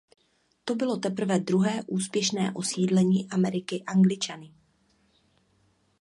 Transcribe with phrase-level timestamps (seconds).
[0.65, 4.53] To bylo teprve druhé úspěšné osídlení Ameriky Angličany.